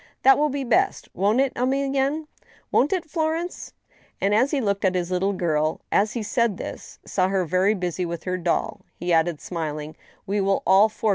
That 0.23 0.39
will 0.39 0.49
be 0.49 0.63
best, 0.63 1.09
won't 1.13 1.39
it, 1.39 1.53
Emilienne? 1.53 2.25
Won't 2.71 2.91
it, 2.91 3.05
Florence?" 3.07 3.73
And, 4.19 4.33
as 4.33 4.49
he 4.49 4.59
looked 4.59 4.83
at 4.83 4.95
his 4.95 5.11
little 5.11 5.31
girl 5.31 5.81
as 5.91 6.13
he 6.13 6.23
said 6.23 6.57
this, 6.57 6.97
and 7.03 7.11
saw 7.11 7.27
her 7.27 7.45
very 7.45 7.75
busy 7.75 8.07
with 8.07 8.23
her 8.23 8.35
doll, 8.35 8.81
he 8.95 9.13
added, 9.13 9.39
smiling:" 9.39 9.95
We 10.25 10.41
will 10.41 10.63
all 10.65 10.89
four 10.89 11.09
go. 11.09 11.09